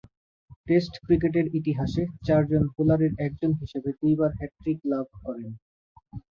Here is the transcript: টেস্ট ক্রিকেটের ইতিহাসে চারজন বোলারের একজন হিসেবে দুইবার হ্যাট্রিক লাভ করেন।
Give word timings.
টেস্ট 0.67 0.93
ক্রিকেটের 1.03 1.47
ইতিহাসে 1.59 2.03
চারজন 2.27 2.63
বোলারের 2.73 3.13
একজন 3.25 3.51
হিসেবে 3.61 3.89
দুইবার 3.99 4.31
হ্যাট্রিক 4.39 4.79
লাভ 4.91 5.05
করেন। 5.25 5.51